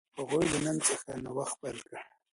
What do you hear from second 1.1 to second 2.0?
نوښت پیل کړ.